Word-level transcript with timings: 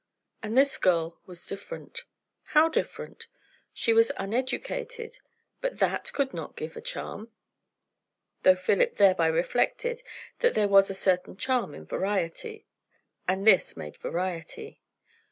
And 0.41 0.57
this 0.57 0.77
girl 0.79 1.19
was 1.27 1.45
different. 1.45 2.05
How 2.57 2.67
different? 2.69 3.27
She 3.71 3.93
was 3.93 4.11
uneducated, 4.17 5.19
but 5.61 5.77
that 5.77 6.11
could 6.11 6.33
not 6.33 6.55
give 6.55 6.75
a 6.75 6.81
charm; 6.81 7.31
though 8.41 8.55
Philip 8.55 8.95
thereby 8.95 9.27
reflected 9.27 10.01
that 10.39 10.55
there 10.55 10.67
was 10.67 10.89
a 10.89 10.95
certain 10.95 11.37
charm 11.37 11.75
in 11.75 11.85
variety, 11.85 12.65
and 13.27 13.45
this 13.45 13.77
made 13.77 13.95
variety. 13.97 14.81